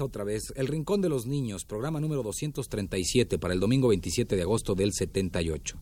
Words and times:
Otra 0.00 0.24
vez, 0.24 0.52
El 0.56 0.66
Rincón 0.66 1.00
de 1.00 1.08
los 1.08 1.26
Niños, 1.26 1.64
programa 1.64 2.00
número 2.00 2.22
237 2.22 3.38
para 3.38 3.54
el 3.54 3.60
domingo 3.60 3.88
27 3.88 4.36
de 4.36 4.42
agosto 4.42 4.74
del 4.74 4.92
78. 4.92 5.78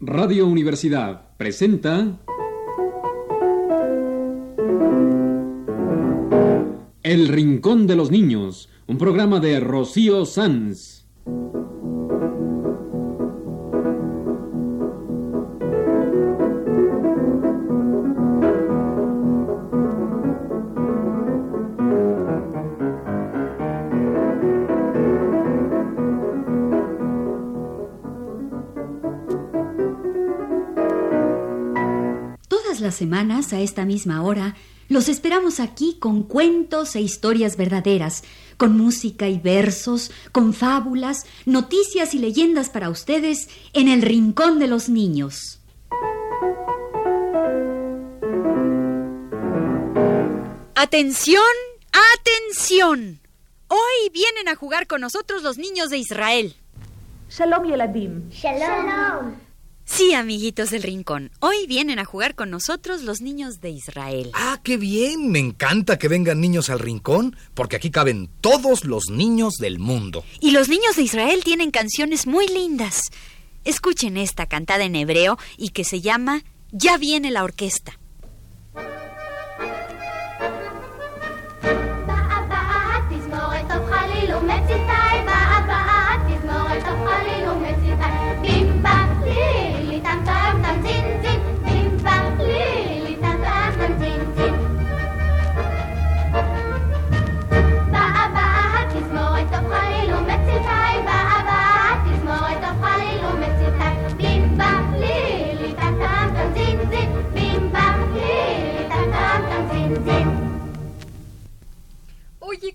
Radio 0.00 0.46
Universidad 0.46 1.36
presenta 1.36 2.20
El 7.02 7.28
Rincón 7.28 7.86
de 7.86 7.96
los 7.96 8.10
Niños, 8.10 8.68
un 8.86 8.98
programa 8.98 9.40
de 9.40 9.58
Rocío 9.60 10.26
Sanz. 10.26 11.06
Las 32.86 32.94
semanas, 32.94 33.52
a 33.52 33.60
esta 33.60 33.84
misma 33.84 34.22
hora, 34.22 34.54
los 34.88 35.08
esperamos 35.08 35.58
aquí 35.58 35.96
con 35.98 36.22
cuentos 36.22 36.94
e 36.94 37.00
historias 37.00 37.56
verdaderas, 37.56 38.22
con 38.56 38.78
música 38.78 39.28
y 39.28 39.40
versos, 39.40 40.12
con 40.30 40.54
fábulas, 40.54 41.26
noticias 41.46 42.14
y 42.14 42.20
leyendas 42.20 42.70
para 42.70 42.88
ustedes 42.88 43.48
en 43.72 43.88
el 43.88 44.02
Rincón 44.02 44.60
de 44.60 44.68
los 44.68 44.88
Niños. 44.88 45.58
Atención, 50.76 51.42
atención. 52.14 53.18
Hoy 53.66 54.10
vienen 54.12 54.46
a 54.46 54.54
jugar 54.54 54.86
con 54.86 55.00
nosotros 55.00 55.42
los 55.42 55.58
niños 55.58 55.90
de 55.90 55.98
Israel. 55.98 56.54
Shalom 57.28 57.64
Yeladim. 57.64 58.30
Shalom. 58.30 59.45
Sí, 59.88 60.14
amiguitos 60.14 60.70
del 60.70 60.82
rincón, 60.82 61.30
hoy 61.38 61.66
vienen 61.68 62.00
a 62.00 62.04
jugar 62.04 62.34
con 62.34 62.50
nosotros 62.50 63.02
los 63.02 63.20
niños 63.20 63.60
de 63.60 63.70
Israel. 63.70 64.32
Ah, 64.34 64.60
qué 64.64 64.76
bien. 64.76 65.30
Me 65.30 65.38
encanta 65.38 65.96
que 65.96 66.08
vengan 66.08 66.40
niños 66.40 66.70
al 66.70 66.80
rincón, 66.80 67.36
porque 67.54 67.76
aquí 67.76 67.90
caben 67.90 68.28
todos 68.40 68.84
los 68.84 69.10
niños 69.10 69.54
del 69.54 69.78
mundo. 69.78 70.24
Y 70.40 70.50
los 70.50 70.68
niños 70.68 70.96
de 70.96 71.02
Israel 71.02 71.42
tienen 71.44 71.70
canciones 71.70 72.26
muy 72.26 72.48
lindas. 72.48 73.10
Escuchen 73.64 74.16
esta 74.16 74.46
cantada 74.46 74.84
en 74.84 74.96
hebreo 74.96 75.38
y 75.56 75.68
que 75.68 75.84
se 75.84 76.00
llama 76.00 76.42
Ya 76.72 76.98
viene 76.98 77.30
la 77.30 77.44
orquesta. 77.44 77.98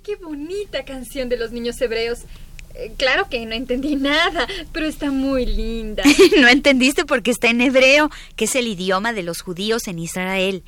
Qué 0.04 0.16
bonita 0.16 0.84
canción 0.86 1.30
de 1.30 1.38
los 1.38 1.52
niños 1.52 1.80
hebreos. 1.82 2.20
Eh, 2.76 2.94
claro 2.98 3.28
que 3.30 3.46
no 3.46 3.54
entendí 3.54 3.96
nada, 3.98 4.48
pero 4.72 4.86
está 4.86 5.12
muy 5.12 5.46
linda. 5.46 6.04
no 6.40 6.48
entendiste 6.48 7.06
porque 7.06 7.32
está 7.32 7.50
en 7.50 7.62
hebreo, 7.62 8.10
que 8.36 8.46
es 8.46 8.56
el 8.56 8.68
idioma 8.68 9.14
de 9.14 9.24
los 9.24 9.42
judíos 9.42 9.88
en 9.88 10.00
Israel. 10.00 10.64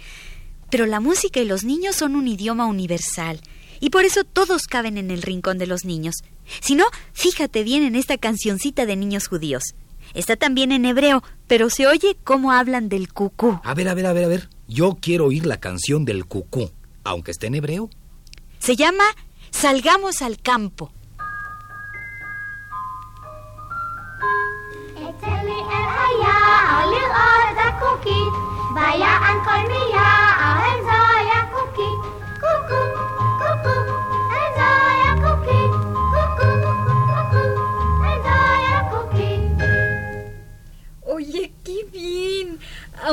Pero 0.70 0.86
la 0.86 1.00
música 1.00 1.40
y 1.40 1.46
los 1.46 1.64
niños 1.64 1.96
son 1.96 2.16
un 2.16 2.28
idioma 2.28 2.66
universal. 2.66 3.40
Y 3.80 3.90
por 3.90 4.06
eso 4.06 4.24
todos 4.24 4.64
caben 4.64 4.98
en 4.98 5.12
el 5.12 5.22
rincón 5.22 5.58
de 5.58 5.68
los 5.68 5.84
niños. 5.84 6.16
Si 6.62 6.76
no, 6.76 6.86
fíjate 7.14 7.64
bien 7.64 7.84
en 7.84 7.96
esta 7.96 8.18
cancioncita 8.18 8.86
de 8.86 8.96
niños 8.96 9.28
judíos. 9.28 9.76
Está 10.14 10.36
también 10.36 10.72
en 10.72 10.86
hebreo, 10.86 11.24
pero 11.48 11.70
se 11.70 11.88
oye 11.88 12.18
cómo 12.24 12.52
hablan 12.52 12.88
del 12.88 13.12
cucú. 13.12 13.60
A 13.64 13.74
ver, 13.74 13.88
a 13.88 13.94
ver, 13.94 14.06
a 14.06 14.14
ver, 14.14 14.26
a 14.26 14.28
ver. 14.28 14.50
Yo 14.68 14.98
quiero 15.00 15.26
oír 15.26 15.46
la 15.46 15.60
canción 15.60 16.06
del 16.06 16.26
cucú, 16.26 16.72
aunque 17.04 17.32
esté 17.32 17.48
en 17.48 17.56
hebreo. 17.56 17.90
Se 18.64 18.78
llama 18.78 19.04
Salgamos 19.52 20.22
al 20.22 20.40
campo. 20.42 20.94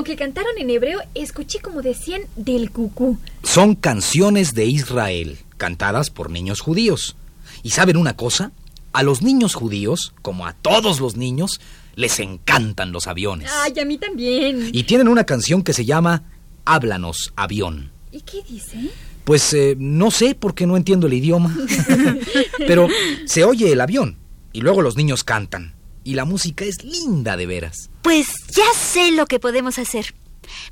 Aunque 0.00 0.16
cantaron 0.16 0.56
en 0.56 0.70
hebreo, 0.70 0.98
escuché 1.14 1.60
como 1.60 1.82
decían 1.82 2.22
del 2.34 2.70
cucú. 2.70 3.18
Son 3.42 3.74
canciones 3.74 4.54
de 4.54 4.64
Israel, 4.64 5.36
cantadas 5.58 6.08
por 6.08 6.30
niños 6.30 6.62
judíos. 6.62 7.16
¿Y 7.62 7.68
saben 7.68 7.98
una 7.98 8.16
cosa? 8.16 8.50
A 8.94 9.02
los 9.02 9.20
niños 9.20 9.52
judíos, 9.52 10.14
como 10.22 10.46
a 10.46 10.54
todos 10.54 11.00
los 11.00 11.18
niños, 11.18 11.60
les 11.96 12.18
encantan 12.18 12.92
los 12.92 13.08
aviones. 13.08 13.50
Ay, 13.52 13.78
a 13.78 13.84
mí 13.84 13.98
también. 13.98 14.70
Y 14.72 14.84
tienen 14.84 15.06
una 15.06 15.24
canción 15.24 15.62
que 15.62 15.74
se 15.74 15.84
llama 15.84 16.22
Háblanos, 16.64 17.34
avión. 17.36 17.92
¿Y 18.10 18.22
qué 18.22 18.42
dice? 18.48 18.78
Pues 19.24 19.52
eh, 19.52 19.76
no 19.78 20.10
sé 20.10 20.34
porque 20.34 20.66
no 20.66 20.78
entiendo 20.78 21.08
el 21.08 21.12
idioma. 21.12 21.54
Pero 22.56 22.88
se 23.26 23.44
oye 23.44 23.70
el 23.70 23.82
avión 23.82 24.16
y 24.54 24.62
luego 24.62 24.80
los 24.80 24.96
niños 24.96 25.24
cantan. 25.24 25.74
Y 26.04 26.14
la 26.14 26.24
música 26.24 26.64
es 26.64 26.82
linda 26.84 27.36
de 27.36 27.46
veras. 27.46 27.90
Pues 28.02 28.28
ya 28.48 28.72
sé 28.74 29.10
lo 29.12 29.26
que 29.26 29.38
podemos 29.38 29.78
hacer. 29.78 30.14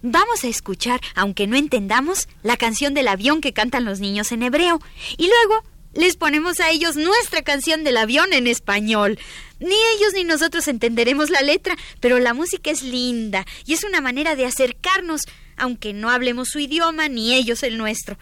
Vamos 0.02 0.44
a 0.44 0.48
escuchar, 0.48 1.00
aunque 1.14 1.46
no 1.46 1.56
entendamos, 1.56 2.28
la 2.42 2.56
canción 2.56 2.94
del 2.94 3.08
avión 3.08 3.40
que 3.40 3.52
cantan 3.52 3.84
los 3.84 4.00
niños 4.00 4.32
en 4.32 4.42
hebreo. 4.42 4.80
Y 5.16 5.28
luego 5.28 5.62
les 5.94 6.16
ponemos 6.16 6.60
a 6.60 6.70
ellos 6.70 6.96
nuestra 6.96 7.42
canción 7.42 7.84
del 7.84 7.96
avión 7.96 8.32
en 8.32 8.46
español. 8.46 9.18
Ni 9.58 9.74
ellos 9.96 10.12
ni 10.14 10.24
nosotros 10.24 10.68
entenderemos 10.68 11.30
la 11.30 11.40
letra, 11.40 11.76
pero 12.00 12.18
la 12.18 12.34
música 12.34 12.70
es 12.70 12.82
linda 12.82 13.46
y 13.66 13.74
es 13.74 13.84
una 13.84 14.00
manera 14.00 14.36
de 14.36 14.46
acercarnos, 14.46 15.22
aunque 15.56 15.92
no 15.92 16.10
hablemos 16.10 16.50
su 16.50 16.60
idioma 16.60 17.08
ni 17.08 17.34
ellos 17.34 17.62
el 17.62 17.78
nuestro. 17.78 18.18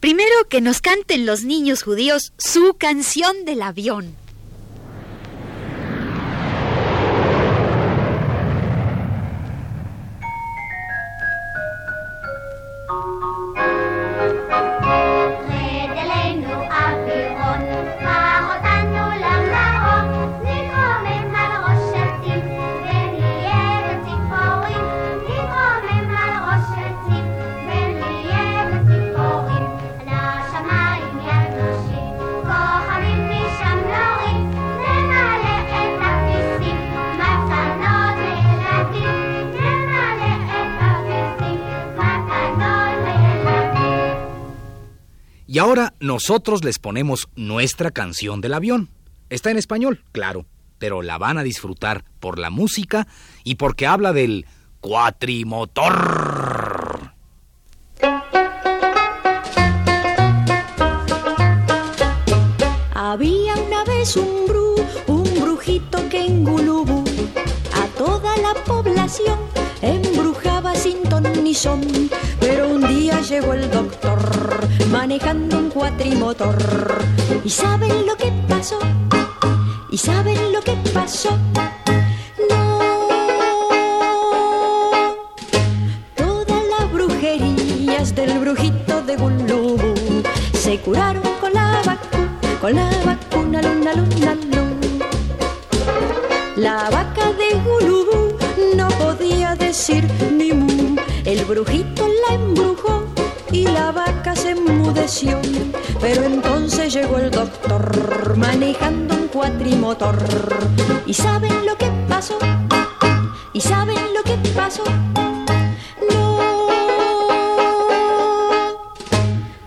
Primero 0.00 0.48
que 0.48 0.60
nos 0.60 0.80
canten 0.80 1.26
los 1.26 1.44
niños 1.44 1.82
judíos 1.82 2.32
su 2.38 2.74
canción 2.78 3.44
del 3.44 3.62
avión. 3.62 4.16
Y 45.52 45.58
ahora 45.58 45.92
nosotros 46.00 46.64
les 46.64 46.78
ponemos 46.78 47.28
nuestra 47.36 47.90
canción 47.90 48.40
del 48.40 48.54
avión. 48.54 48.88
Está 49.28 49.50
en 49.50 49.58
español, 49.58 50.02
claro, 50.10 50.46
pero 50.78 51.02
la 51.02 51.18
van 51.18 51.36
a 51.36 51.42
disfrutar 51.42 52.06
por 52.20 52.38
la 52.38 52.48
música 52.48 53.06
y 53.44 53.56
porque 53.56 53.86
habla 53.86 54.14
del 54.14 54.46
cuatrimotor. 54.80 57.12
Había 62.94 63.54
una 63.56 63.84
vez 63.84 64.16
un 64.16 64.46
bru, 64.48 64.76
un 65.06 65.24
brujito 65.38 66.08
que 66.08 66.24
en 66.24 66.44
Gulubú 66.44 67.04
habitación, 68.82 69.38
embrujaba 69.82 70.32
sin 70.32 70.36
ton 70.36 70.51
Pero 72.40 72.70
un 72.70 72.88
día 72.88 73.20
llegó 73.20 73.52
el 73.52 73.70
doctor, 73.70 74.66
manejando 74.90 75.58
un 75.58 75.68
cuatrimotor. 75.68 76.56
¿Y 77.44 77.50
saben 77.50 78.06
lo 78.06 78.16
que 78.16 78.32
pasó? 78.48 78.78
¿Y 79.90 79.98
saben 79.98 80.50
lo 80.50 80.62
que 80.62 80.74
pasó? 80.94 81.36
No. 82.48 82.78
Todas 86.16 86.62
las 86.70 86.90
brujerías 86.90 88.14
del 88.14 88.38
brujito 88.38 89.02
de 89.02 89.16
Gulubu 89.16 89.92
se 90.54 90.80
curaron 90.80 91.22
con 91.38 91.52
la 91.52 91.82
vacuna, 91.84 92.60
con 92.62 92.74
la 92.74 92.90
vacuna, 93.04 93.60
luna, 93.60 93.92
luna, 93.92 94.31
Pero 106.00 106.24
entonces 106.24 106.92
llegó 106.92 107.16
el 107.16 107.30
doctor 107.30 108.36
manejando 108.36 109.14
un 109.14 109.28
cuatrimotor. 109.28 110.18
¿Y 111.06 111.14
saben 111.14 111.64
lo 111.64 111.76
que 111.78 111.90
pasó? 112.08 112.38
¿Y 113.54 113.60
saben 113.60 113.96
lo 114.14 114.22
que 114.22 114.36
pasó? 114.50 114.84
No. 116.10 116.38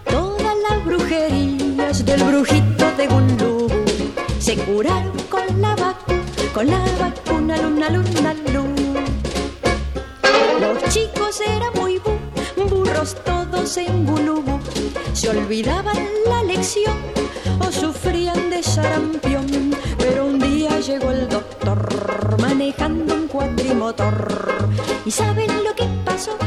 Todas 0.05 0.55
las 0.69 0.85
brujerías 0.85 2.05
del 2.05 2.23
brujito 2.23 2.91
de 2.95 3.07
Gulubú 3.07 3.67
se 4.39 4.55
curaron 4.57 5.17
con 5.29 5.61
la 5.61 5.75
vacuna, 5.75 6.23
con 6.53 6.67
la 6.67 6.85
vacuna, 6.99 7.57
luna, 7.57 7.89
luna, 7.89 8.35
luna. 8.53 9.01
Los 10.59 10.93
chicos 10.93 11.41
eran 11.41 11.73
muy 11.75 11.97
bu, 11.97 12.11
burros 12.69 13.15
todos 13.23 13.77
en 13.77 14.05
Gulubú. 14.05 14.59
Se 15.15 15.29
olvidaban 15.29 15.97
la 16.27 16.43
lección 16.43 16.93
o 17.61 17.71
sufrían 17.71 18.49
de 18.49 18.61
sarampión. 18.61 19.47
Pero 19.97 20.25
un 20.25 20.39
día 20.39 20.77
llegó 20.81 21.09
el 21.09 21.29
doctor 21.29 22.35
manejando 22.41 23.15
un 23.15 23.27
cuatrimotor. 23.29 24.53
¿Y 25.05 25.11
saben 25.11 25.63
lo 25.63 25.73
que 25.73 25.85
pasó? 26.03 26.37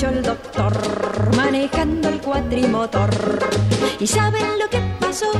El 0.00 0.22
doctor 0.22 0.72
manejando 1.36 2.08
el 2.08 2.20
cuatrimotor. 2.20 3.10
¿Y 4.00 4.06
saben 4.06 4.58
lo 4.58 4.68
que 4.68 4.80
pasó? 4.98 5.30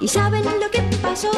¿Y 0.00 0.06
saben 0.06 0.44
lo 0.44 0.70
que 0.70 0.82
pasó? 1.02 1.30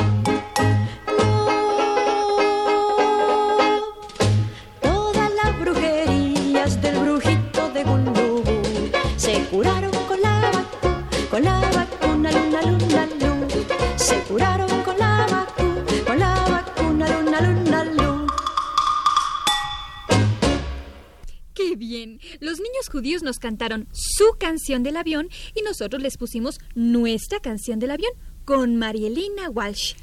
Nos 23.30 23.38
cantaron 23.38 23.86
su 23.92 24.24
canción 24.40 24.82
del 24.82 24.96
avión 24.96 25.28
y 25.54 25.62
nosotros 25.62 26.02
les 26.02 26.16
pusimos 26.16 26.58
nuestra 26.74 27.38
canción 27.38 27.78
del 27.78 27.92
avión 27.92 28.10
con 28.44 28.74
Marielina 28.74 29.48
Walsh. 29.50 29.94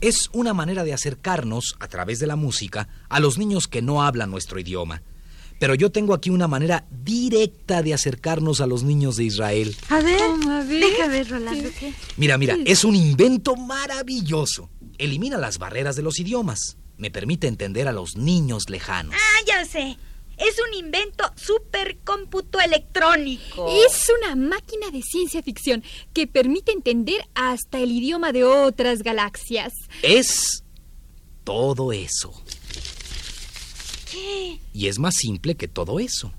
Es 0.00 0.30
una 0.32 0.54
manera 0.54 0.82
de 0.82 0.94
acercarnos, 0.94 1.76
a 1.80 1.88
través 1.88 2.18
de 2.18 2.26
la 2.26 2.34
música, 2.34 2.88
a 3.10 3.20
los 3.20 3.36
niños 3.36 3.68
que 3.68 3.82
no 3.82 4.02
hablan 4.02 4.30
nuestro 4.30 4.58
idioma. 4.58 5.02
Pero 5.60 5.74
yo 5.74 5.92
tengo 5.92 6.14
aquí 6.14 6.30
una 6.30 6.48
manera 6.48 6.86
directa 6.90 7.82
de 7.82 7.92
acercarnos 7.92 8.62
a 8.62 8.66
los 8.66 8.84
niños 8.84 9.16
de 9.16 9.24
Israel. 9.24 9.76
A 9.90 10.00
ver, 10.00 10.18
a 10.48 10.64
ver. 10.64 10.80
deja 10.80 11.08
ver, 11.08 11.28
Rolando. 11.28 11.68
¿qué? 11.78 11.92
Mira, 12.16 12.38
mira, 12.38 12.56
es 12.64 12.84
un 12.84 12.96
invento 12.96 13.54
maravilloso. 13.54 14.70
Elimina 14.96 15.36
las 15.36 15.58
barreras 15.58 15.94
de 15.94 16.02
los 16.02 16.18
idiomas. 16.18 16.78
Me 16.96 17.10
permite 17.10 17.48
entender 17.48 17.86
a 17.86 17.92
los 17.92 18.16
niños 18.16 18.70
lejanos. 18.70 19.14
Ah, 19.14 19.44
ya 19.46 19.66
sé. 19.66 19.98
Es 20.36 20.56
un 20.68 20.74
invento 20.74 21.24
supercómputo 21.36 22.58
electrónico. 22.60 23.68
Es 23.86 24.10
una 24.18 24.34
máquina 24.34 24.90
de 24.90 25.02
ciencia 25.02 25.42
ficción 25.42 25.84
que 26.12 26.26
permite 26.26 26.72
entender 26.72 27.26
hasta 27.34 27.78
el 27.78 27.92
idioma 27.92 28.32
de 28.32 28.44
otras 28.44 29.02
galaxias. 29.02 29.72
Es 30.02 30.64
todo 31.44 31.92
eso. 31.92 32.32
¿Qué? 34.10 34.58
Y 34.72 34.88
es 34.88 34.98
más 34.98 35.14
simple 35.16 35.54
que 35.54 35.68
todo 35.68 36.00
eso. 36.00 36.32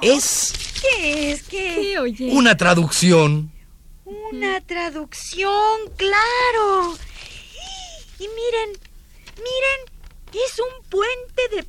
Es 0.00 0.52
¿Qué 0.82 1.32
es? 1.32 1.42
¿Qué? 1.44 1.76
¿Qué 1.80 1.98
oye? 1.98 2.30
una 2.32 2.56
traducción. 2.56 3.52
Una 4.04 4.60
traducción, 4.60 5.80
claro. 5.96 6.96
Y 8.18 8.22
miren, 8.28 8.70
miren, 9.36 9.80
es 10.32 10.58
un 10.58 10.71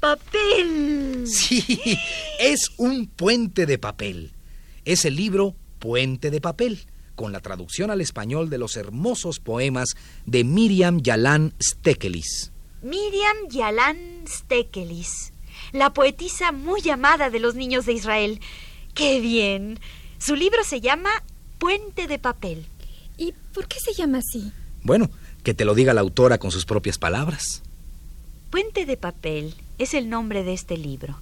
papel. 0.03 1.23
Sí, 1.25 1.97
es 2.37 2.71
un 2.75 3.07
puente 3.07 3.65
de 3.65 3.77
papel. 3.77 4.33
Es 4.83 5.05
el 5.05 5.15
libro 5.15 5.55
Puente 5.79 6.29
de 6.29 6.41
papel, 6.41 6.85
con 7.15 7.31
la 7.31 7.39
traducción 7.39 7.89
al 7.89 8.01
español 8.01 8.49
de 8.49 8.57
los 8.57 8.75
hermosos 8.75 9.39
poemas 9.39 9.95
de 10.25 10.43
Miriam 10.43 10.99
Yalán 11.01 11.53
Stekelis. 11.61 12.51
Miriam 12.81 13.47
Yalan 13.49 14.25
Stekelis, 14.27 15.31
la 15.71 15.93
poetisa 15.93 16.51
muy 16.51 16.89
amada 16.89 17.29
de 17.29 17.39
los 17.39 17.55
niños 17.55 17.85
de 17.85 17.93
Israel. 17.93 18.41
¡Qué 18.93 19.21
bien! 19.21 19.79
Su 20.17 20.35
libro 20.35 20.65
se 20.65 20.81
llama 20.81 21.11
Puente 21.59 22.07
de 22.07 22.19
papel. 22.19 22.65
¿Y 23.17 23.33
por 23.53 23.69
qué 23.69 23.79
se 23.79 23.93
llama 23.93 24.17
así? 24.17 24.51
Bueno, 24.81 25.09
que 25.43 25.53
te 25.53 25.63
lo 25.63 25.73
diga 25.73 25.93
la 25.93 26.01
autora 26.01 26.39
con 26.39 26.51
sus 26.51 26.65
propias 26.65 26.97
palabras. 26.97 27.63
Puente 28.49 28.85
de 28.85 28.97
papel 28.97 29.55
es 29.77 29.93
el 29.93 30.09
nombre 30.09 30.43
de 30.43 30.53
este 30.53 30.77
libro. 30.77 31.15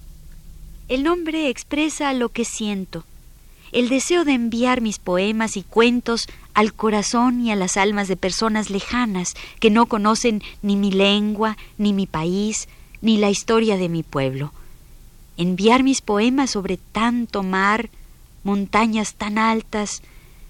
El 0.87 1.03
nombre 1.03 1.49
expresa 1.49 2.13
lo 2.13 2.29
que 2.29 2.45
siento, 2.45 3.05
el 3.71 3.87
deseo 3.87 4.25
de 4.25 4.33
enviar 4.33 4.81
mis 4.81 4.99
poemas 4.99 5.55
y 5.55 5.63
cuentos 5.63 6.27
al 6.53 6.73
corazón 6.73 7.39
y 7.41 7.51
a 7.51 7.55
las 7.55 7.77
almas 7.77 8.07
de 8.07 8.17
personas 8.17 8.69
lejanas 8.69 9.35
que 9.59 9.69
no 9.69 9.85
conocen 9.85 10.43
ni 10.61 10.75
mi 10.75 10.91
lengua, 10.91 11.57
ni 11.77 11.93
mi 11.93 12.07
país, 12.07 12.67
ni 13.01 13.17
la 13.17 13.29
historia 13.29 13.77
de 13.77 13.87
mi 13.87 14.03
pueblo. 14.03 14.51
Enviar 15.37 15.83
mis 15.83 16.01
poemas 16.01 16.51
sobre 16.51 16.77
tanto 16.77 17.43
mar, 17.43 17.89
montañas 18.43 19.13
tan 19.15 19.37
altas, 19.37 20.01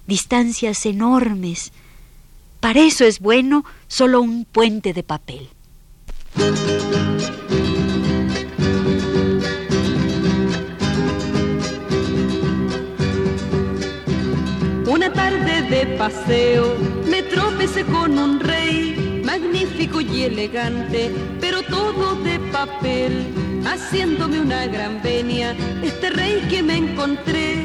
distancias 0.08 0.86
enormes. 0.86 1.72
Para 2.60 2.82
eso 2.82 3.06
es 3.06 3.20
bueno 3.20 3.64
solo 3.88 4.22
un 4.22 4.46
puente 4.46 4.94
de 4.94 5.04
papel. 5.04 5.50
De 15.72 15.86
paseo 15.98 16.76
me 17.10 17.24
tropecé 17.24 17.86
con 17.86 18.20
un 18.20 18.42
rey, 18.42 19.22
magnífico 19.24 20.02
y 20.02 20.24
elegante, 20.24 21.10
pero 21.40 21.64
todo 21.64 22.16
de 22.16 22.38
papel, 22.52 23.28
haciéndome 23.66 24.42
una 24.42 24.68
gran 24.68 25.02
venia. 25.02 25.56
Este 25.82 26.10
rey 26.10 26.46
que 26.50 26.62
me 26.62 26.76
encontré 26.76 27.56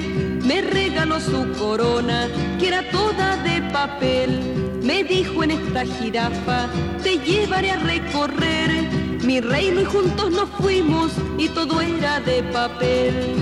me 0.45 0.61
regaló 0.61 1.19
su 1.19 1.51
corona, 1.59 2.29
que 2.61 2.69
era 2.69 2.89
toda 2.93 3.39
de 3.39 3.61
papel. 3.73 4.41
Me 4.85 5.03
dijo 5.03 5.43
en 5.43 5.51
esta 5.51 5.85
jirafa, 5.85 6.69
te 7.03 7.19
llevaré 7.19 7.73
a 7.73 7.81
recorrer 7.81 8.85
mi 9.25 9.41
reino 9.41 9.81
y 9.81 9.85
juntos 9.85 10.31
nos 10.31 10.49
fuimos 10.51 11.11
y 11.39 11.49
todo 11.49 11.81
era 11.81 12.21
de 12.21 12.45
papel. 12.53 13.35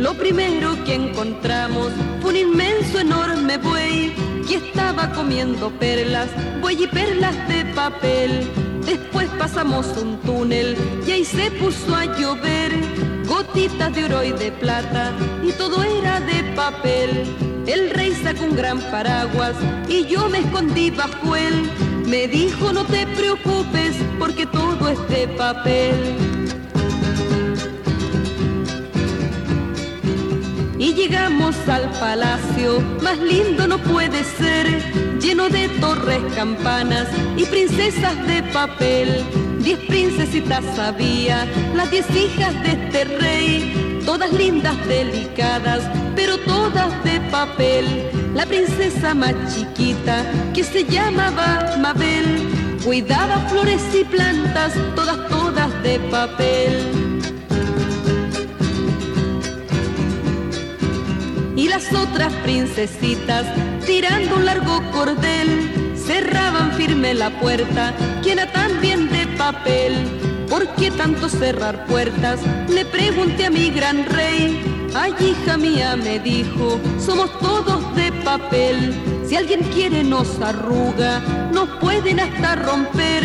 Lo 0.00 0.14
primero 0.14 0.82
que 0.86 0.94
encontramos 0.94 1.92
fue 2.22 2.30
un 2.30 2.36
inmenso, 2.36 3.00
enorme 3.00 3.58
buey 3.58 4.14
que 4.48 4.54
estaba 4.54 5.12
comiendo 5.12 5.70
perlas, 5.72 6.28
buey 6.62 6.84
y 6.84 6.86
perlas 6.86 7.36
de 7.48 7.66
papel. 7.74 8.50
Después 8.86 9.28
pasamos 9.38 9.86
un 9.98 10.16
túnel 10.22 10.74
y 11.06 11.10
ahí 11.10 11.24
se 11.26 11.50
puso 11.50 11.94
a 11.94 12.06
llover. 12.18 12.72
Gotitas 13.26 13.94
de 13.94 14.04
oro 14.06 14.24
y 14.24 14.32
de 14.32 14.50
plata 14.52 15.12
y 15.46 15.52
todo 15.52 15.82
era 15.82 16.18
de 16.20 16.44
papel. 16.56 17.36
El 17.66 17.90
rey 17.90 18.14
sacó 18.22 18.44
un 18.44 18.56
gran 18.56 18.80
paraguas 18.90 19.54
y 19.86 20.06
yo 20.06 20.30
me 20.30 20.38
escondí 20.38 20.88
bajo 20.90 21.36
él. 21.36 21.70
Me 22.06 22.26
dijo 22.26 22.72
no 22.72 22.86
te 22.86 23.06
preocupes 23.06 23.96
porque 24.18 24.46
todo 24.46 24.88
es 24.88 25.08
de 25.10 25.28
papel. 25.28 26.39
Y 30.80 30.94
llegamos 30.94 31.54
al 31.68 31.90
palacio, 32.00 32.80
más 33.02 33.18
lindo 33.18 33.66
no 33.68 33.76
puede 33.76 34.24
ser, 34.24 34.66
lleno 35.20 35.50
de 35.50 35.68
torres, 35.78 36.22
campanas 36.34 37.06
y 37.36 37.44
princesas 37.44 38.16
de 38.26 38.42
papel. 38.44 39.22
Diez 39.58 39.78
princesitas 39.80 40.64
había, 40.78 41.46
las 41.74 41.90
diez 41.90 42.06
hijas 42.16 42.54
de 42.62 42.70
este 42.70 43.04
rey, 43.04 44.02
todas 44.06 44.32
lindas, 44.32 44.74
delicadas, 44.88 45.82
pero 46.16 46.38
todas 46.38 47.04
de 47.04 47.20
papel. 47.30 47.84
La 48.34 48.46
princesa 48.46 49.12
más 49.12 49.34
chiquita, 49.54 50.24
que 50.54 50.64
se 50.64 50.84
llamaba 50.84 51.76
Mabel, 51.78 52.48
cuidaba 52.82 53.36
flores 53.50 53.82
y 53.94 54.02
plantas, 54.04 54.72
todas, 54.96 55.28
todas 55.28 55.82
de 55.82 56.00
papel. 56.10 56.99
Y 61.60 61.68
las 61.68 61.92
otras 61.92 62.32
princesitas, 62.36 63.44
tirando 63.84 64.36
un 64.36 64.46
largo 64.46 64.80
cordel, 64.92 65.94
cerraban 65.94 66.72
firme 66.72 67.12
la 67.12 67.28
puerta, 67.38 67.94
que 68.22 68.32
era 68.32 68.50
también 68.50 69.10
de 69.10 69.26
papel. 69.36 69.92
¿Por 70.48 70.66
qué 70.76 70.90
tanto 70.90 71.28
cerrar 71.28 71.84
puertas? 71.84 72.40
Le 72.70 72.86
pregunté 72.86 73.44
a 73.44 73.50
mi 73.50 73.68
gran 73.68 74.06
rey. 74.06 74.58
Ay, 74.94 75.14
hija 75.20 75.58
mía, 75.58 75.96
me 75.96 76.18
dijo, 76.18 76.80
somos 76.98 77.30
todos 77.40 77.94
de 77.94 78.10
papel. 78.24 78.94
Si 79.28 79.36
alguien 79.36 79.60
quiere 79.74 80.02
nos 80.02 80.40
arruga, 80.40 81.20
nos 81.52 81.68
pueden 81.78 82.20
hasta 82.20 82.56
romper, 82.56 83.22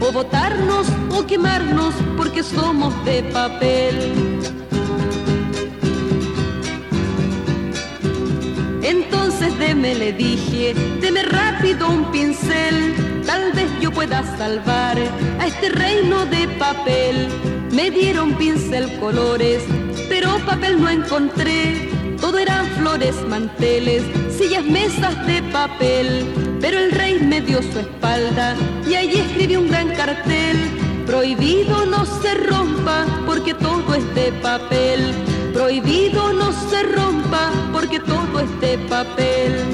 o 0.00 0.10
botarnos 0.10 0.88
o 1.10 1.24
quemarnos, 1.24 1.94
porque 2.16 2.42
somos 2.42 2.92
de 3.04 3.22
papel. 3.32 4.65
Entonces 8.86 9.58
deme, 9.58 9.96
le 9.96 10.12
dije, 10.12 10.72
deme 11.00 11.24
rápido 11.24 11.88
un 11.88 12.08
pincel, 12.12 12.94
tal 13.26 13.50
vez 13.52 13.68
yo 13.80 13.90
pueda 13.90 14.22
salvar 14.38 14.96
a 15.40 15.46
este 15.48 15.70
reino 15.70 16.24
de 16.26 16.46
papel. 16.56 17.26
Me 17.72 17.90
dieron 17.90 18.34
pincel 18.34 18.88
colores, 19.00 19.64
pero 20.08 20.38
papel 20.46 20.80
no 20.80 20.88
encontré. 20.88 21.88
Todo 22.20 22.38
eran 22.38 22.64
flores, 22.78 23.16
manteles, 23.28 24.04
sillas, 24.30 24.64
mesas 24.64 25.26
de 25.26 25.42
papel. 25.50 26.24
Pero 26.60 26.78
el 26.78 26.92
rey 26.92 27.18
me 27.18 27.40
dio 27.40 27.60
su 27.62 27.80
espalda 27.80 28.54
y 28.88 28.94
allí 28.94 29.18
escribí 29.18 29.56
un 29.56 29.66
gran 29.66 29.88
cartel. 29.96 30.56
Prohibido 31.06 31.86
no 31.86 32.06
se 32.06 32.34
rompa 32.34 33.04
porque 33.26 33.52
todo 33.52 33.96
es 33.96 34.14
de 34.14 34.30
papel. 34.40 35.12
Prohibido 35.56 36.34
no 36.34 36.52
se 36.68 36.82
rompa 36.82 37.50
porque 37.72 37.98
todo 37.98 38.40
es 38.40 38.60
de 38.60 38.76
papel. 38.90 39.64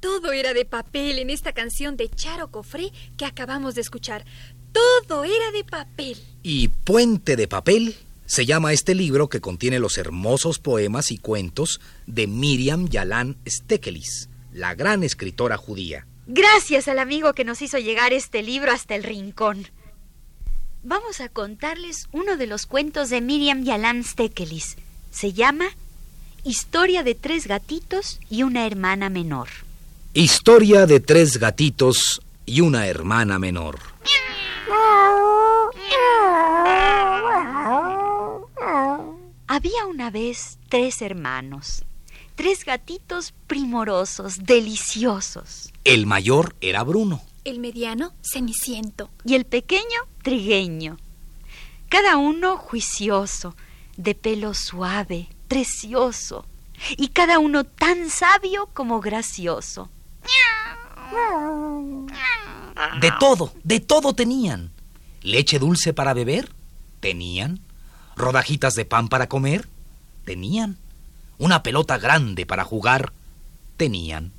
Todo 0.00 0.32
era 0.32 0.52
de 0.52 0.64
papel 0.64 1.20
en 1.20 1.30
esta 1.30 1.52
canción 1.52 1.96
de 1.96 2.08
Charo 2.08 2.50
Cofré 2.50 2.90
que 3.16 3.26
acabamos 3.26 3.76
de 3.76 3.82
escuchar. 3.82 4.24
Todo 4.72 5.22
era 5.22 5.52
de 5.52 5.62
papel. 5.62 6.18
Y 6.42 6.66
Puente 6.66 7.36
de 7.36 7.46
Papel 7.46 7.94
se 8.26 8.44
llama 8.44 8.72
este 8.72 8.96
libro 8.96 9.28
que 9.28 9.40
contiene 9.40 9.78
los 9.78 9.98
hermosos 9.98 10.58
poemas 10.58 11.12
y 11.12 11.18
cuentos 11.18 11.80
de 12.08 12.26
Miriam 12.26 12.88
Yalán 12.88 13.36
Stekelis, 13.46 14.30
la 14.52 14.74
gran 14.74 15.04
escritora 15.04 15.58
judía. 15.58 16.08
Gracias 16.26 16.88
al 16.88 16.98
amigo 16.98 17.34
que 17.34 17.44
nos 17.44 17.62
hizo 17.62 17.78
llegar 17.78 18.12
este 18.12 18.42
libro 18.42 18.72
hasta 18.72 18.96
el 18.96 19.04
rincón. 19.04 19.68
Vamos 20.86 21.22
a 21.22 21.30
contarles 21.30 22.08
uno 22.12 22.36
de 22.36 22.46
los 22.46 22.66
cuentos 22.66 23.08
de 23.08 23.22
Miriam 23.22 23.64
Yalán 23.64 24.04
Stekelis. 24.04 24.76
Se 25.10 25.32
llama 25.32 25.64
Historia 26.44 27.02
de 27.02 27.14
tres 27.14 27.46
gatitos 27.46 28.20
y 28.28 28.42
una 28.42 28.66
hermana 28.66 29.08
menor. 29.08 29.48
Historia 30.12 30.84
de 30.84 31.00
tres 31.00 31.38
gatitos 31.38 32.20
y 32.44 32.60
una 32.60 32.86
hermana 32.86 33.38
menor. 33.38 33.78
Había 39.46 39.86
una 39.86 40.10
vez 40.10 40.58
tres 40.68 41.00
hermanos, 41.00 41.86
tres 42.34 42.66
gatitos 42.66 43.32
primorosos, 43.46 44.44
deliciosos. 44.44 45.72
El 45.84 46.04
mayor 46.04 46.54
era 46.60 46.82
Bruno. 46.82 47.22
El 47.44 47.58
mediano, 47.58 48.14
ceniciento. 48.22 49.10
y 49.24 49.34
el 49.34 49.44
pequeño 49.44 50.00
trigueño. 50.22 50.96
Cada 51.90 52.16
uno 52.16 52.56
juicioso, 52.56 53.54
de 53.98 54.14
pelo 54.14 54.54
suave, 54.54 55.28
precioso, 55.46 56.46
y 56.96 57.08
cada 57.08 57.38
uno 57.38 57.64
tan 57.64 58.08
sabio 58.08 58.70
como 58.72 59.00
gracioso. 59.00 59.90
De 63.00 63.12
todo, 63.20 63.52
de 63.62 63.80
todo 63.80 64.14
tenían. 64.14 64.70
Leche 65.20 65.58
dulce 65.58 65.92
para 65.92 66.14
beber, 66.14 66.50
tenían. 67.00 67.60
Rodajitas 68.16 68.74
de 68.74 68.86
pan 68.86 69.08
para 69.08 69.28
comer, 69.28 69.68
tenían. 70.24 70.78
Una 71.36 71.62
pelota 71.62 71.98
grande 71.98 72.46
para 72.46 72.64
jugar, 72.64 73.12
tenían. 73.76 74.32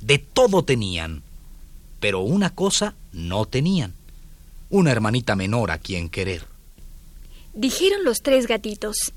De 0.00 0.18
todo 0.18 0.64
tenían. 0.64 1.22
Pero 2.00 2.20
una 2.20 2.50
cosa 2.50 2.94
no 3.12 3.44
tenían. 3.44 3.94
Una 4.70 4.90
hermanita 4.90 5.36
menor 5.36 5.70
a 5.70 5.78
quien 5.78 6.08
querer. 6.08 6.44
Dijeron 7.54 8.04
los 8.04 8.22
tres 8.22 8.46
gatitos. 8.46 9.12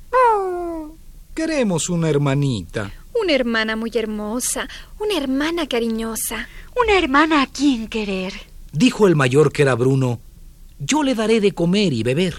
Queremos 1.34 1.90
una 1.90 2.10
hermanita. 2.10 2.92
Una 3.20 3.34
hermana 3.34 3.75
muy 3.75 3.92
hermosa, 3.94 4.68
una 5.00 5.16
hermana 5.18 5.68
cariñosa. 5.68 6.48
Una 6.75 6.98
hermana 6.98 7.42
a 7.44 7.48
quien 7.48 7.88
querer. 7.88 8.34
Dijo 8.72 9.08
el 9.08 9.16
mayor 9.16 9.52
que 9.52 9.62
era 9.62 9.75
Bruno, 9.75 10.20
yo 10.80 11.04
le 11.04 11.13
daré 11.16 11.40
de 11.40 11.54
comer 11.54 11.94
y 11.94 12.04
beber. 12.04 12.36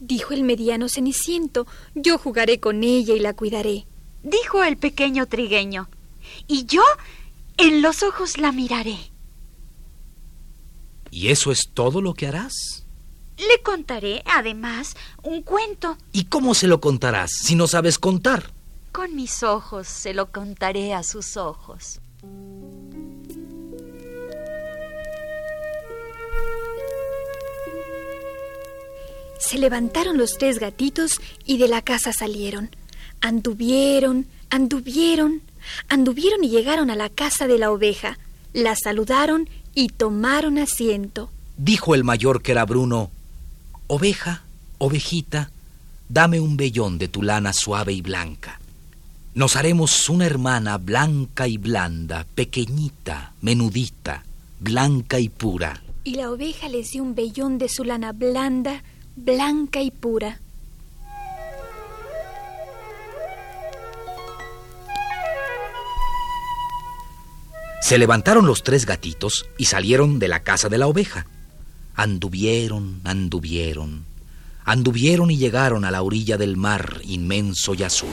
Dijo 0.00 0.32
el 0.32 0.42
mediano 0.42 0.88
ceniciento, 0.88 1.66
yo 1.94 2.18
jugaré 2.18 2.58
con 2.58 2.82
ella 2.82 3.14
y 3.14 3.20
la 3.20 3.34
cuidaré. 3.34 3.84
Dijo 4.22 4.64
el 4.64 4.76
pequeño 4.76 5.26
trigueño. 5.26 5.88
Y 6.48 6.64
yo 6.64 6.82
en 7.58 7.82
los 7.82 8.02
ojos 8.02 8.38
la 8.38 8.50
miraré. 8.52 8.96
¿Y 11.14 11.30
eso 11.30 11.52
es 11.52 11.68
todo 11.72 12.00
lo 12.00 12.12
que 12.12 12.26
harás? 12.26 12.84
Le 13.36 13.62
contaré, 13.62 14.24
además, 14.26 14.96
un 15.22 15.42
cuento. 15.42 15.96
¿Y 16.10 16.24
cómo 16.24 16.54
se 16.54 16.66
lo 16.66 16.80
contarás 16.80 17.30
si 17.30 17.54
no 17.54 17.68
sabes 17.68 18.00
contar? 18.00 18.50
Con 18.90 19.14
mis 19.14 19.44
ojos 19.44 19.86
se 19.86 20.12
lo 20.12 20.32
contaré 20.32 20.92
a 20.92 21.04
sus 21.04 21.36
ojos. 21.36 22.00
Se 29.38 29.58
levantaron 29.58 30.18
los 30.18 30.36
tres 30.36 30.58
gatitos 30.58 31.20
y 31.44 31.58
de 31.58 31.68
la 31.68 31.82
casa 31.82 32.12
salieron. 32.12 32.74
Anduvieron, 33.20 34.26
anduvieron, 34.50 35.42
anduvieron 35.88 36.42
y 36.42 36.48
llegaron 36.48 36.90
a 36.90 36.96
la 36.96 37.08
casa 37.08 37.46
de 37.46 37.58
la 37.58 37.70
oveja. 37.70 38.18
La 38.52 38.74
saludaron 38.74 39.48
y 39.74 39.88
tomaron 39.88 40.58
asiento. 40.58 41.30
Dijo 41.56 41.94
el 41.94 42.04
mayor 42.04 42.42
que 42.42 42.52
era 42.52 42.64
Bruno, 42.64 43.10
Oveja, 43.86 44.44
ovejita, 44.78 45.50
dame 46.08 46.40
un 46.40 46.56
vellón 46.56 46.98
de 46.98 47.08
tu 47.08 47.22
lana 47.22 47.52
suave 47.52 47.92
y 47.92 48.00
blanca. 48.00 48.60
Nos 49.34 49.56
haremos 49.56 50.08
una 50.08 50.26
hermana 50.26 50.78
blanca 50.78 51.48
y 51.48 51.58
blanda, 51.58 52.26
pequeñita, 52.34 53.34
menudita, 53.40 54.24
blanca 54.60 55.18
y 55.18 55.28
pura. 55.28 55.82
Y 56.04 56.14
la 56.14 56.30
oveja 56.30 56.68
les 56.68 56.92
dio 56.92 57.02
un 57.02 57.14
vellón 57.14 57.58
de 57.58 57.68
su 57.68 57.82
lana 57.82 58.12
blanda, 58.12 58.82
blanca 59.16 59.82
y 59.82 59.90
pura. 59.90 60.40
Se 67.84 67.98
levantaron 67.98 68.46
los 68.46 68.62
tres 68.62 68.86
gatitos 68.86 69.44
y 69.58 69.66
salieron 69.66 70.18
de 70.18 70.26
la 70.26 70.42
casa 70.42 70.70
de 70.70 70.78
la 70.78 70.86
oveja. 70.86 71.26
Anduvieron, 71.94 73.02
anduvieron, 73.04 74.06
anduvieron 74.64 75.30
y 75.30 75.36
llegaron 75.36 75.84
a 75.84 75.90
la 75.90 76.00
orilla 76.00 76.38
del 76.38 76.56
mar 76.56 77.02
inmenso 77.04 77.74
y 77.74 77.82
azul. 77.82 78.08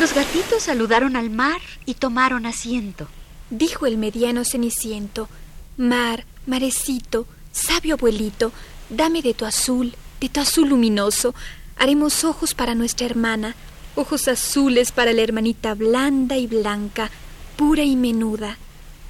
Los 0.00 0.12
gatitos 0.12 0.64
saludaron 0.64 1.14
al 1.14 1.30
mar 1.30 1.60
y 1.84 1.94
tomaron 1.94 2.44
asiento. 2.44 3.06
Dijo 3.50 3.86
el 3.86 3.96
mediano 3.96 4.44
ceniciento, 4.44 5.28
Mar, 5.76 6.24
marecito, 6.44 7.28
sabio 7.52 7.94
abuelito, 7.94 8.50
dame 8.90 9.22
de 9.22 9.32
tu 9.32 9.44
azul, 9.44 9.94
de 10.20 10.28
tu 10.28 10.40
azul 10.40 10.70
luminoso. 10.70 11.36
Haremos 11.76 12.24
ojos 12.24 12.52
para 12.54 12.74
nuestra 12.74 13.06
hermana, 13.06 13.54
ojos 13.96 14.28
azules 14.28 14.92
para 14.92 15.12
la 15.12 15.22
hermanita 15.22 15.74
blanda 15.74 16.36
y 16.36 16.46
blanca, 16.46 17.10
pura 17.56 17.82
y 17.82 17.96
menuda. 17.96 18.58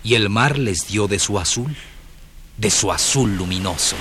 Y 0.02 0.14
el 0.14 0.30
mar 0.30 0.58
les 0.58 0.86
dio 0.86 1.08
de 1.08 1.18
su 1.18 1.38
azul, 1.38 1.76
de 2.56 2.70
su 2.70 2.92
azul 2.92 3.36
luminoso. 3.36 3.96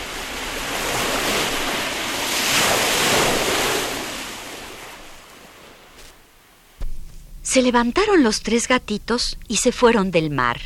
Se 7.42 7.62
levantaron 7.62 8.22
los 8.22 8.42
tres 8.42 8.68
gatitos 8.68 9.38
y 9.48 9.58
se 9.58 9.72
fueron 9.72 10.12
del 10.12 10.30
mar. 10.30 10.60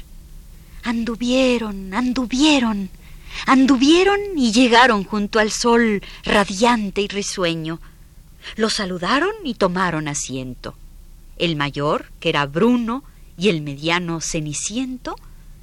Anduvieron, 0.84 1.94
anduvieron, 1.94 2.90
anduvieron 3.46 4.20
y 4.36 4.52
llegaron 4.52 5.04
junto 5.04 5.40
al 5.40 5.52
sol 5.52 6.02
radiante 6.24 7.02
y 7.02 7.08
risueño. 7.08 7.80
Los 8.56 8.74
saludaron 8.74 9.32
y 9.44 9.54
tomaron 9.56 10.08
asiento. 10.08 10.76
El 11.38 11.56
mayor, 11.56 12.06
que 12.20 12.30
era 12.30 12.46
Bruno, 12.46 13.04
y 13.38 13.50
el 13.50 13.62
mediano 13.62 14.20
Ceniciento, 14.22 15.16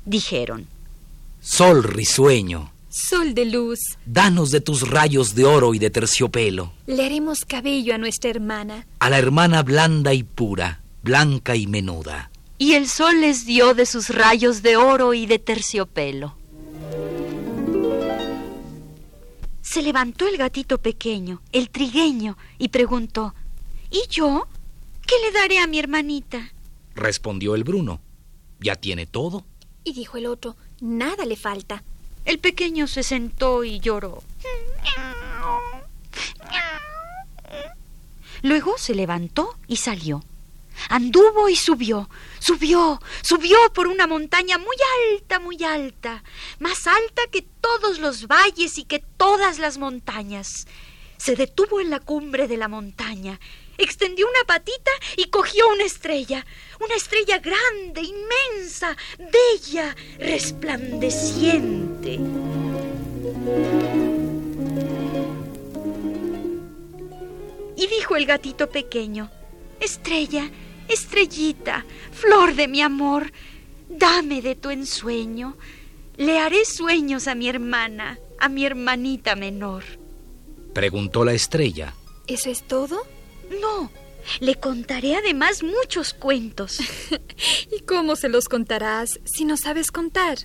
dijeron, 0.04 0.66
Sol 1.40 1.82
risueño, 1.84 2.72
Sol 2.88 3.34
de 3.34 3.44
luz, 3.44 3.78
danos 4.06 4.50
de 4.50 4.62
tus 4.62 4.88
rayos 4.88 5.34
de 5.34 5.44
oro 5.44 5.74
y 5.74 5.78
de 5.78 5.90
terciopelo, 5.90 6.72
le 6.86 7.04
haremos 7.04 7.44
cabello 7.44 7.94
a 7.94 7.98
nuestra 7.98 8.30
hermana. 8.30 8.86
a 9.00 9.10
la 9.10 9.18
hermana 9.18 9.62
blanda 9.62 10.14
y 10.14 10.22
pura, 10.22 10.80
blanca 11.02 11.54
y 11.56 11.66
menuda. 11.66 12.30
y 12.58 12.72
el 12.72 12.88
sol 12.88 13.20
les 13.20 13.44
dio 13.44 13.74
de 13.74 13.84
sus 13.84 14.08
rayos 14.08 14.62
de 14.62 14.78
oro 14.78 15.12
y 15.12 15.26
de 15.26 15.38
terciopelo. 15.38 16.34
Se 19.66 19.82
levantó 19.82 20.28
el 20.28 20.36
gatito 20.36 20.78
pequeño, 20.78 21.42
el 21.50 21.70
trigueño, 21.70 22.38
y 22.56 22.68
preguntó, 22.68 23.34
¿Y 23.90 24.06
yo? 24.08 24.46
¿Qué 25.04 25.16
le 25.24 25.32
daré 25.32 25.58
a 25.58 25.66
mi 25.66 25.80
hermanita? 25.80 26.52
Respondió 26.94 27.56
el 27.56 27.64
Bruno. 27.64 28.00
Ya 28.60 28.76
tiene 28.76 29.06
todo. 29.06 29.44
Y 29.82 29.92
dijo 29.92 30.18
el 30.18 30.26
otro, 30.26 30.56
nada 30.80 31.26
le 31.26 31.34
falta. 31.34 31.82
El 32.24 32.38
pequeño 32.38 32.86
se 32.86 33.02
sentó 33.02 33.64
y 33.64 33.80
lloró. 33.80 34.22
Luego 38.42 38.78
se 38.78 38.94
levantó 38.94 39.58
y 39.66 39.76
salió. 39.78 40.22
Anduvo 40.88 41.48
y 41.48 41.56
subió, 41.56 42.08
subió, 42.38 43.00
subió 43.22 43.58
por 43.72 43.88
una 43.88 44.06
montaña 44.06 44.58
muy 44.58 44.76
alta, 45.10 45.40
muy 45.40 45.62
alta, 45.64 46.22
más 46.60 46.86
alta 46.86 47.22
que 47.30 47.42
todos 47.42 47.98
los 47.98 48.26
valles 48.26 48.78
y 48.78 48.84
que 48.84 49.00
todas 49.00 49.58
las 49.58 49.78
montañas. 49.78 50.66
Se 51.16 51.34
detuvo 51.34 51.80
en 51.80 51.90
la 51.90 51.98
cumbre 51.98 52.46
de 52.46 52.56
la 52.56 52.68
montaña, 52.68 53.40
extendió 53.78 54.28
una 54.28 54.44
patita 54.46 54.92
y 55.16 55.28
cogió 55.30 55.66
una 55.68 55.84
estrella, 55.84 56.46
una 56.78 56.94
estrella 56.94 57.38
grande, 57.38 58.02
inmensa, 58.02 58.96
bella, 59.18 59.96
resplandeciente. 60.18 62.20
Y 67.78 67.86
dijo 67.88 68.16
el 68.16 68.26
gatito 68.26 68.70
pequeño, 68.70 69.30
Estrella, 69.80 70.50
estrellita, 70.88 71.84
flor 72.12 72.54
de 72.54 72.68
mi 72.68 72.80
amor, 72.80 73.32
dame 73.88 74.42
de 74.42 74.54
tu 74.54 74.70
ensueño. 74.70 75.56
Le 76.16 76.38
haré 76.38 76.64
sueños 76.64 77.28
a 77.28 77.34
mi 77.34 77.48
hermana, 77.48 78.18
a 78.38 78.48
mi 78.48 78.64
hermanita 78.64 79.36
menor. 79.36 79.84
Preguntó 80.72 81.24
la 81.24 81.32
estrella. 81.32 81.94
¿Eso 82.26 82.50
es 82.50 82.62
todo? 82.62 83.06
No, 83.62 83.90
le 84.40 84.56
contaré 84.56 85.16
además 85.16 85.62
muchos 85.62 86.14
cuentos. 86.14 86.78
¿Y 87.76 87.80
cómo 87.80 88.16
se 88.16 88.28
los 88.28 88.48
contarás 88.48 89.20
si 89.24 89.44
no 89.44 89.56
sabes 89.56 89.90
contar? 89.90 90.38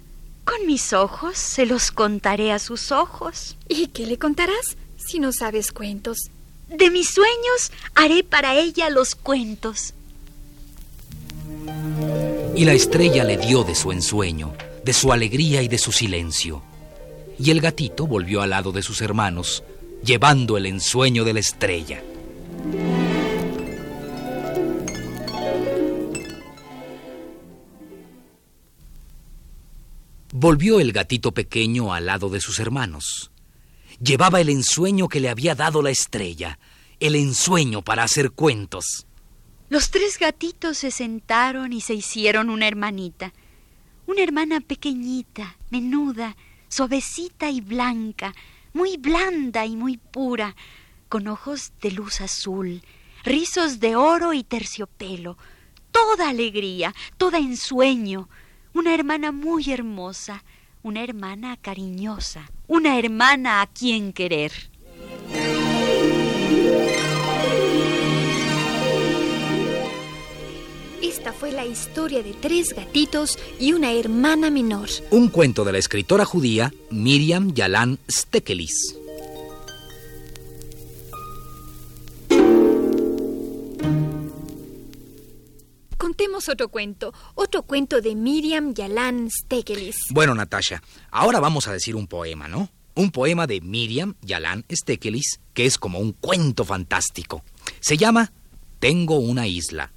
Con 0.43 0.65
mis 0.65 0.93
ojos 0.93 1.37
se 1.37 1.65
los 1.65 1.91
contaré 1.91 2.51
a 2.51 2.59
sus 2.59 2.91
ojos. 2.91 3.57
¿Y 3.67 3.87
qué 3.87 4.05
le 4.05 4.17
contarás 4.17 4.77
si 4.97 5.19
no 5.19 5.31
sabes 5.31 5.71
cuentos? 5.71 6.31
De 6.67 6.89
mis 6.89 7.09
sueños 7.09 7.71
haré 7.95 8.23
para 8.23 8.55
ella 8.55 8.89
los 8.89 9.15
cuentos. 9.15 9.93
Y 12.55 12.65
la 12.65 12.73
estrella 12.73 13.23
le 13.23 13.37
dio 13.37 13.63
de 13.63 13.75
su 13.75 13.91
ensueño, 13.91 14.53
de 14.83 14.93
su 14.93 15.11
alegría 15.11 15.61
y 15.61 15.67
de 15.67 15.77
su 15.77 15.91
silencio. 15.91 16.61
Y 17.39 17.49
el 17.51 17.61
gatito 17.61 18.05
volvió 18.05 18.41
al 18.41 18.51
lado 18.51 18.71
de 18.71 18.83
sus 18.83 19.01
hermanos, 19.01 19.63
llevando 20.03 20.57
el 20.57 20.65
ensueño 20.65 21.23
de 21.23 21.33
la 21.33 21.39
estrella. 21.39 22.03
Volvió 30.33 30.79
el 30.79 30.91
gatito 30.91 31.33
pequeño 31.33 31.93
al 31.93 32.05
lado 32.05 32.29
de 32.29 32.41
sus 32.41 32.59
hermanos. 32.59 33.31
Llevaba 34.01 34.41
el 34.41 34.49
ensueño 34.49 35.07
que 35.07 35.19
le 35.19 35.29
había 35.29 35.55
dado 35.55 35.81
la 35.81 35.91
estrella, 35.91 36.57
el 36.99 37.15
ensueño 37.15 37.81
para 37.81 38.03
hacer 38.03 38.31
cuentos. 38.31 39.05
Los 39.71 39.89
tres 39.89 40.19
gatitos 40.19 40.79
se 40.79 40.91
sentaron 40.91 41.71
y 41.71 41.79
se 41.79 41.93
hicieron 41.93 42.49
una 42.49 42.67
hermanita. 42.67 43.31
Una 44.05 44.21
hermana 44.21 44.59
pequeñita, 44.59 45.55
menuda, 45.69 46.35
suavecita 46.67 47.49
y 47.49 47.61
blanca, 47.61 48.35
muy 48.73 48.97
blanda 48.97 49.65
y 49.65 49.77
muy 49.77 49.95
pura, 49.95 50.57
con 51.07 51.29
ojos 51.29 51.71
de 51.81 51.91
luz 51.91 52.19
azul, 52.19 52.81
rizos 53.23 53.79
de 53.79 53.95
oro 53.95 54.33
y 54.33 54.43
terciopelo, 54.43 55.37
toda 55.93 56.27
alegría, 56.27 56.93
toda 57.15 57.37
ensueño, 57.37 58.27
una 58.73 58.93
hermana 58.93 59.31
muy 59.31 59.71
hermosa, 59.71 60.43
una 60.83 61.01
hermana 61.01 61.55
cariñosa, 61.55 62.51
una 62.67 62.99
hermana 62.99 63.61
a 63.61 63.67
quien 63.67 64.11
querer. 64.11 64.70
Esta 71.11 71.33
fue 71.33 71.51
la 71.51 71.65
historia 71.65 72.23
de 72.23 72.31
tres 72.31 72.73
gatitos 72.73 73.37
y 73.59 73.73
una 73.73 73.91
hermana 73.91 74.49
menor. 74.49 74.87
Un 75.09 75.27
cuento 75.27 75.65
de 75.65 75.73
la 75.73 75.77
escritora 75.77 76.23
judía 76.23 76.73
Miriam 76.89 77.53
Yalan 77.53 77.99
Stekelis. 78.09 78.95
Contemos 85.97 86.47
otro 86.47 86.69
cuento, 86.69 87.13
otro 87.35 87.63
cuento 87.63 87.99
de 87.99 88.15
Miriam 88.15 88.73
Yalan 88.73 89.29
Stekelis. 89.29 89.97
Bueno, 90.11 90.33
Natasha, 90.33 90.81
ahora 91.11 91.41
vamos 91.41 91.67
a 91.67 91.73
decir 91.73 91.97
un 91.97 92.07
poema, 92.07 92.47
¿no? 92.47 92.69
Un 92.95 93.11
poema 93.11 93.47
de 93.47 93.59
Miriam 93.59 94.15
Yalan 94.21 94.63
Stekelis, 94.71 95.41
que 95.53 95.65
es 95.65 95.77
como 95.77 95.99
un 95.99 96.13
cuento 96.13 96.63
fantástico. 96.63 97.43
Se 97.81 97.97
llama 97.97 98.31
Tengo 98.79 99.19
una 99.19 99.45
isla. 99.45 99.91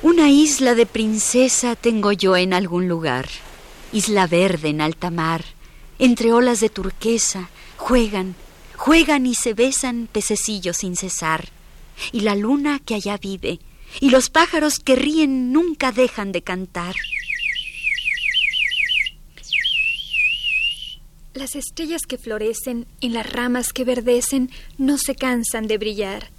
Una 0.00 0.30
isla 0.30 0.76
de 0.76 0.86
princesa 0.86 1.74
tengo 1.74 2.12
yo 2.12 2.36
en 2.36 2.52
algún 2.52 2.86
lugar. 2.86 3.28
Isla 3.92 4.28
verde 4.28 4.68
en 4.68 4.80
alta 4.80 5.10
mar, 5.10 5.44
entre 5.98 6.32
olas 6.32 6.60
de 6.60 6.68
turquesa, 6.68 7.50
juegan, 7.76 8.36
juegan 8.76 9.26
y 9.26 9.34
se 9.34 9.54
besan 9.54 10.08
pececillos 10.10 10.76
sin 10.78 10.94
cesar. 10.94 11.48
Y 12.12 12.20
la 12.20 12.36
luna 12.36 12.78
que 12.78 12.94
allá 12.94 13.18
vive, 13.18 13.58
y 14.00 14.10
los 14.10 14.30
pájaros 14.30 14.78
que 14.78 14.94
ríen 14.94 15.50
nunca 15.52 15.90
dejan 15.90 16.30
de 16.30 16.42
cantar. 16.42 16.94
Las 21.34 21.56
estrellas 21.56 22.02
que 22.06 22.18
florecen 22.18 22.86
en 23.00 23.14
las 23.14 23.32
ramas 23.32 23.72
que 23.72 23.84
verdecen 23.84 24.50
no 24.76 24.96
se 24.96 25.16
cansan 25.16 25.66
de 25.66 25.76
brillar. 25.76 26.30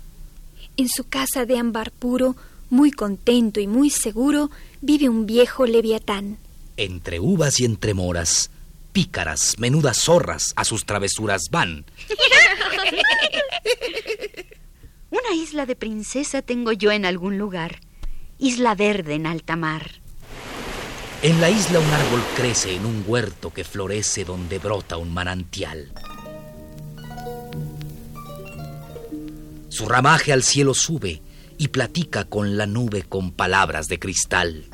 En 0.77 0.87
su 0.87 1.03
casa 1.03 1.45
de 1.45 1.57
ámbar 1.57 1.91
puro, 1.91 2.37
muy 2.69 2.91
contento 2.91 3.59
y 3.59 3.67
muy 3.67 3.89
seguro, 3.89 4.49
vive 4.81 5.09
un 5.09 5.25
viejo 5.25 5.65
leviatán. 5.65 6.37
Entre 6.77 7.19
uvas 7.19 7.59
y 7.59 7.65
entre 7.65 7.93
moras, 7.93 8.51
pícaras, 8.93 9.59
menudas 9.59 9.97
zorras 9.97 10.53
a 10.55 10.63
sus 10.63 10.85
travesuras 10.85 11.49
van. 11.49 11.85
Una 15.09 15.35
isla 15.35 15.65
de 15.65 15.75
princesa 15.75 16.41
tengo 16.41 16.71
yo 16.71 16.91
en 16.91 17.05
algún 17.05 17.37
lugar. 17.37 17.81
Isla 18.37 18.75
verde 18.75 19.15
en 19.15 19.25
alta 19.25 19.55
mar. 19.55 19.91
En 21.21 21.41
la 21.41 21.49
isla 21.49 21.79
un 21.79 21.91
árbol 21.91 22.23
crece 22.35 22.75
en 22.75 22.85
un 22.85 23.03
huerto 23.05 23.51
que 23.51 23.65
florece 23.65 24.23
donde 24.23 24.59
brota 24.59 24.97
un 24.97 25.13
manantial. 25.13 25.91
Su 29.67 29.85
ramaje 29.85 30.31
al 30.31 30.43
cielo 30.43 30.73
sube 30.73 31.21
y 31.59 31.67
platica 31.67 32.23
con 32.23 32.57
la 32.57 32.65
nube 32.65 33.03
con 33.03 33.31
palabras 33.31 33.87
de 33.87 33.99
cristal. 33.99 34.65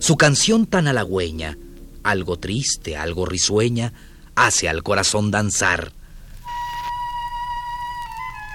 Su 0.00 0.16
canción 0.16 0.66
tan 0.66 0.88
halagüeña, 0.88 1.56
algo 2.02 2.36
triste, 2.38 2.96
algo 2.96 3.26
risueña, 3.26 3.92
hace 4.34 4.68
al 4.68 4.82
corazón 4.82 5.30
danzar. 5.30 5.92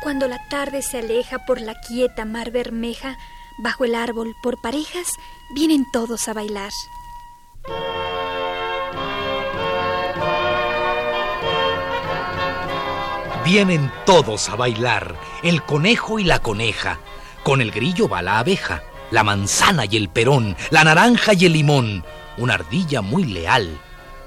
Cuando 0.04 0.28
la 0.28 0.40
tarde 0.50 0.82
se 0.82 1.00
aleja 1.00 1.46
por 1.46 1.62
la 1.62 1.76
quieta 1.80 2.26
mar 2.26 2.52
bermeja, 2.52 3.18
bajo 3.64 3.86
el 3.86 3.96
árbol, 3.96 4.34
por 4.44 4.62
parejas, 4.62 5.08
vienen 5.56 5.86
todos 5.94 6.28
a 6.28 6.34
bailar. 6.34 6.72
Vienen 13.52 13.92
todos 14.06 14.48
a 14.48 14.56
bailar, 14.56 15.14
el 15.44 15.62
conejo 15.64 16.20
y 16.20 16.24
la 16.24 16.40
coneja. 16.40 17.00
Con 17.44 17.60
el 17.60 17.72
grillo 17.72 18.08
va 18.08 18.22
la 18.22 18.40
abeja, 18.40 18.82
la 19.12 19.26
manzana 19.26 19.84
y 19.84 19.98
el 19.98 20.08
perón, 20.08 20.56
la 20.70 20.86
naranja 20.86 21.34
y 21.34 21.48
el 21.48 21.52
limón, 21.52 22.06
una 22.38 22.54
ardilla 22.54 23.02
muy 23.02 23.26
leal 23.26 23.78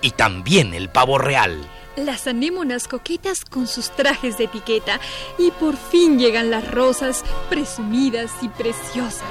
y 0.03 0.11
también 0.11 0.75
el 0.75 0.91
pavo 0.91 1.17
real. 1.17 1.67
Las 1.97 2.27
anémonas 2.27 2.87
coquetas 2.87 3.47
con 3.47 3.67
sus 3.67 3.89
trajes 3.97 4.37
de 4.37 4.45
etiqueta 4.45 5.01
y 5.39 5.53
por 5.53 5.75
fin 5.79 6.19
llegan 6.19 6.51
las 6.51 6.71
rosas 6.71 7.25
presumidas 7.49 8.31
y 8.43 8.49
preciosas. 8.49 9.23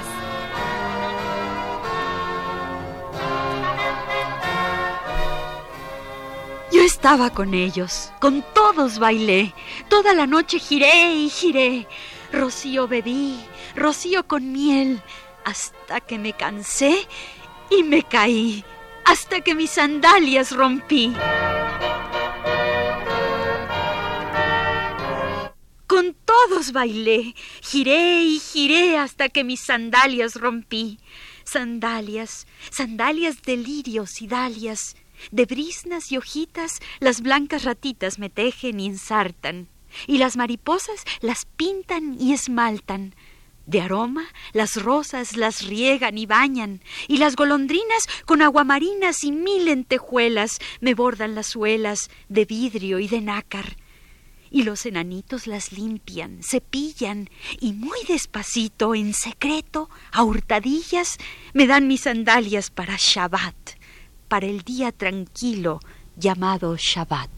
Yo 6.72 6.82
estaba 6.82 7.30
con 7.30 7.54
ellos, 7.54 8.10
con 8.18 8.44
todos 8.52 8.63
bailé, 8.74 9.54
toda 9.88 10.14
la 10.14 10.26
noche 10.26 10.58
giré 10.58 11.14
y 11.14 11.30
giré. 11.30 11.86
Rocío 12.32 12.88
bebí, 12.88 13.38
rocío 13.76 14.26
con 14.26 14.52
miel, 14.52 15.00
hasta 15.44 16.00
que 16.00 16.18
me 16.18 16.32
cansé 16.32 17.06
y 17.70 17.82
me 17.84 18.02
caí, 18.02 18.64
hasta 19.04 19.40
que 19.40 19.54
mis 19.54 19.70
sandalias 19.70 20.50
rompí. 20.52 21.14
Con 25.86 26.16
todos 26.24 26.72
bailé, 26.72 27.34
giré 27.62 28.24
y 28.24 28.40
giré 28.40 28.98
hasta 28.98 29.28
que 29.28 29.44
mis 29.44 29.60
sandalias 29.60 30.34
rompí. 30.34 30.98
Sandalias, 31.44 32.46
sandalias 32.70 33.42
de 33.42 33.56
lirios 33.58 34.20
y 34.22 34.26
dalias, 34.26 34.96
de 35.30 35.46
brisnas 35.46 36.10
y 36.12 36.16
hojitas, 36.16 36.80
las 37.00 37.20
blancas 37.20 37.64
ratitas 37.64 38.18
me 38.18 38.30
tejen 38.30 38.80
y 38.80 38.86
ensartan, 38.86 39.68
y 40.06 40.18
las 40.18 40.36
mariposas 40.36 41.04
las 41.20 41.46
pintan 41.56 42.16
y 42.20 42.32
esmaltan. 42.32 43.14
De 43.66 43.80
aroma, 43.80 44.26
las 44.52 44.76
rosas 44.76 45.36
las 45.36 45.66
riegan 45.66 46.18
y 46.18 46.26
bañan, 46.26 46.82
y 47.08 47.16
las 47.16 47.34
golondrinas 47.34 48.06
con 48.26 48.42
aguamarinas 48.42 49.24
y 49.24 49.32
mil 49.32 49.64
lentejuelas 49.64 50.58
me 50.80 50.94
bordan 50.94 51.34
las 51.34 51.46
suelas 51.46 52.10
de 52.28 52.44
vidrio 52.44 52.98
y 52.98 53.08
de 53.08 53.22
nácar. 53.22 53.76
Y 54.50 54.64
los 54.64 54.84
enanitos 54.84 55.46
las 55.46 55.72
limpian, 55.72 56.42
cepillan, 56.42 57.30
y 57.58 57.72
muy 57.72 57.98
despacito, 58.06 58.94
en 58.94 59.14
secreto, 59.14 59.88
a 60.12 60.22
hurtadillas, 60.22 61.16
me 61.54 61.66
dan 61.66 61.88
mis 61.88 62.02
sandalias 62.02 62.70
para 62.70 62.96
Shabbat, 62.98 63.56
para 64.28 64.46
el 64.46 64.62
día 64.62 64.92
tranquilo 64.92 65.80
llamado 66.16 66.76
Shabbat. 66.76 67.30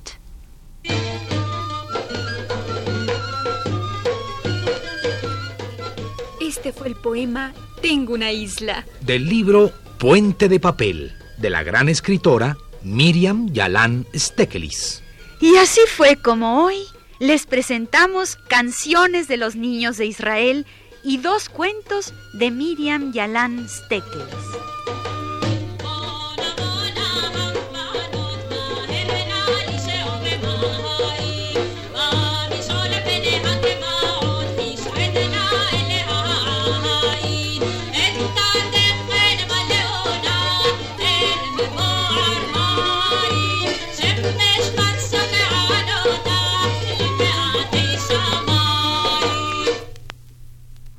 Este 6.41 6.73
fue 6.73 6.89
el 6.89 6.97
poema 6.97 7.53
Tengo 7.83 8.15
una 8.15 8.33
isla. 8.33 8.85
Del 9.01 9.29
libro 9.29 9.73
Puente 9.99 10.49
de 10.49 10.61
Papel, 10.61 11.13
de 11.39 11.51
la 11.51 11.63
gran 11.63 11.89
escritora 11.89 12.57
Miriam 12.83 13.53
Yalan 13.53 14.07
Stekelis. 14.15 15.03
Y 15.41 15.57
así 15.57 15.81
fue 15.89 16.17
como 16.17 16.65
hoy 16.65 16.77
les 17.19 17.47
presentamos 17.47 18.37
canciones 18.49 19.27
de 19.29 19.37
los 19.37 19.57
niños 19.57 19.97
de 19.97 20.07
Israel 20.07 20.67
y 21.03 21.19
dos 21.19 21.49
cuentos 21.49 22.13
de 22.35 22.51
Miriam 22.51 23.13
Yalan 23.13 23.69
Stekeles. 23.69 24.27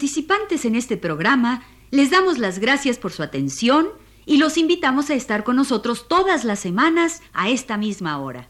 Participantes 0.00 0.64
en 0.64 0.76
este 0.76 0.96
programa 0.96 1.62
les 1.90 2.10
damos 2.10 2.38
las 2.38 2.58
gracias 2.58 2.96
por 2.96 3.12
su 3.12 3.22
atención 3.22 3.88
y 4.24 4.38
los 4.38 4.56
invitamos 4.56 5.10
a 5.10 5.14
estar 5.14 5.44
con 5.44 5.56
nosotros 5.56 6.08
todas 6.08 6.44
las 6.44 6.58
semanas 6.58 7.20
a 7.34 7.50
esta 7.50 7.76
misma 7.76 8.16
hora. 8.16 8.48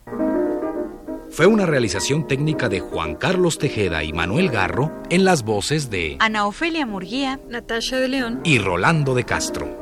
Fue 1.28 1.46
una 1.46 1.66
realización 1.66 2.28
técnica 2.28 2.68
de 2.68 2.78
Juan 2.78 3.16
Carlos 3.16 3.58
Tejeda 3.58 4.04
y 4.04 4.12
Manuel 4.12 4.48
Garro 4.48 4.92
en 5.10 5.24
las 5.24 5.42
voces 5.42 5.90
de 5.90 6.18
Ana 6.20 6.46
Ofelia 6.46 6.86
Murguía 6.86 7.40
Natasha 7.48 7.96
de 7.96 8.06
León. 8.06 8.40
y 8.44 8.58
Rolando 8.58 9.16
de 9.16 9.24
Castro. 9.24 9.79